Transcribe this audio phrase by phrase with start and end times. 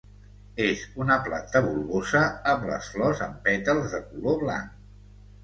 [0.67, 2.23] És una planta bulbosa
[2.55, 4.75] amb les flors amb pètals de color blanc.